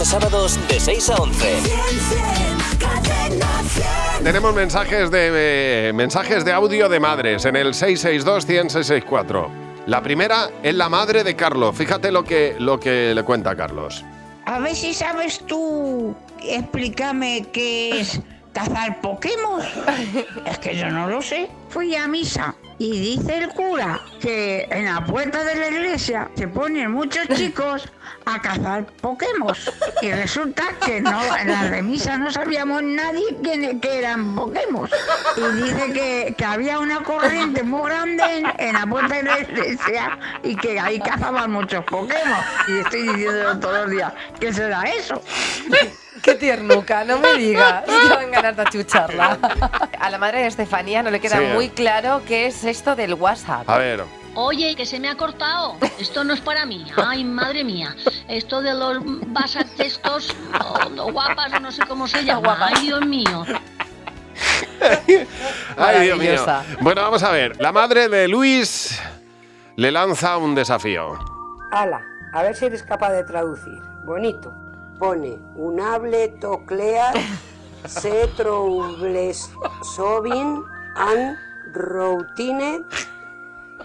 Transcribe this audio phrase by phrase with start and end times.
[0.00, 1.62] a sábados de 6 a 11.
[4.24, 10.50] Tenemos mensajes de eh, mensajes de audio de madres en el 662 100 La primera
[10.64, 11.76] es la madre de Carlos.
[11.76, 14.04] Fíjate lo que, lo que le cuenta Carlos.
[14.46, 18.20] A ver si sabes tú, explícame qué es
[18.54, 19.60] cazar Pokémon.
[20.46, 21.50] Es que yo no lo sé.
[21.68, 26.48] Fui a misa y dice el cura que en la puerta de la iglesia se
[26.48, 27.88] ponen muchos chicos
[28.24, 29.54] a cazar Pokémon.
[30.02, 34.88] Y resulta que no, en la de misa no sabíamos nadie quién, que eran Pokémon.
[35.36, 39.40] Y dice que, que había una corriente muy grande en, en la puerta de la
[39.40, 42.40] iglesia y que ahí cazaban muchos Pokémon.
[42.68, 45.20] Y estoy diciendo todos los días, ¿qué será eso?
[46.22, 47.84] Qué tiernuca, no me digas.
[48.08, 49.38] Que van ganas de achucharla.
[50.00, 51.44] A la madre de Estefanía no le queda Sí.
[51.54, 53.68] muy claro qué es esto del WhatsApp.
[53.68, 54.04] A ver,
[54.36, 55.76] Oye, que se me ha cortado.
[55.98, 56.84] Esto no es para mí.
[56.96, 57.94] Ay, madre mía.
[58.26, 62.58] Esto de los basas estos, o- o guapas, no sé cómo se llama.
[62.60, 63.44] Ay, Dios mío.
[65.76, 66.44] Ay, Dios mío.
[66.80, 67.60] Bueno, vamos a ver.
[67.60, 69.00] La madre de Luis
[69.76, 71.16] le lanza un desafío.
[71.70, 73.78] Ala, a ver si eres capaz de traducir.
[74.04, 74.52] Bonito.
[75.04, 77.12] Pone unable toclear
[77.86, 79.50] se troubles
[79.94, 80.64] sobin
[80.96, 81.36] and
[81.74, 82.82] routine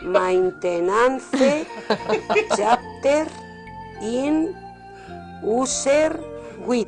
[0.02, 1.26] maintenance
[2.56, 3.28] chapter
[4.02, 4.56] in
[5.44, 6.18] user
[6.66, 6.88] with.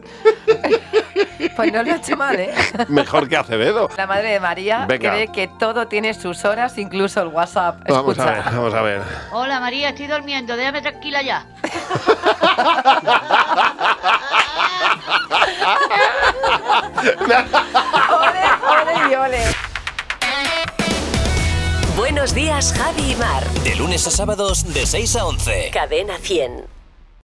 [1.56, 2.54] Pues no lo ha hecho mal, ¿eh?
[2.88, 3.90] Mejor que Acevedo.
[3.98, 5.12] La madre de María Venga.
[5.12, 7.82] cree que todo tiene sus horas, incluso el WhatsApp.
[7.90, 8.56] Vamos a ver, Escucha.
[8.56, 9.02] vamos a ver.
[9.34, 10.56] Hola, María, estoy durmiendo.
[10.56, 11.46] Déjame tranquila ya.
[17.02, 18.46] Ole,
[18.82, 19.44] ole y ole.
[21.96, 23.44] Buenos días, Javi y Mar.
[23.64, 25.72] De lunes a sábados de 6 a 11.
[25.74, 26.81] Cadena 100.